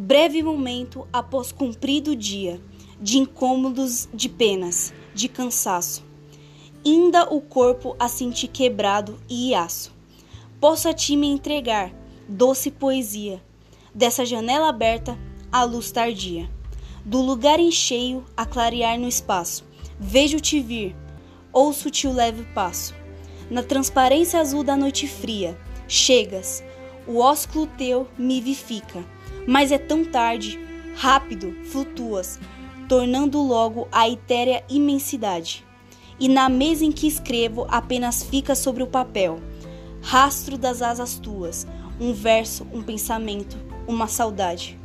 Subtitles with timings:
[0.00, 2.60] Breve momento após cumprido dia,
[3.02, 6.04] de incômodos, de penas, de cansaço,
[6.86, 9.92] ainda o corpo a sentir quebrado e iaço.
[10.60, 11.92] Posso a ti me entregar,
[12.28, 13.42] doce poesia,
[13.92, 15.18] dessa janela aberta,
[15.50, 16.48] a luz tardia,
[17.04, 19.64] do lugar em cheio a clarear no espaço.
[19.98, 20.94] Vejo-te vir,
[21.52, 22.94] ouço-te o leve passo.
[23.50, 25.58] Na transparência azul da noite fria,
[25.88, 26.62] chegas,
[27.08, 29.02] o ósculo teu me vivifica,
[29.46, 30.60] mas é tão tarde,
[30.94, 32.38] rápido, flutuas,
[32.86, 35.64] tornando logo a etérea imensidade.
[36.20, 39.40] E na mesa em que escrevo apenas fica sobre o papel,
[40.02, 41.66] rastro das asas tuas,
[41.98, 44.77] um verso, um pensamento, uma saudade.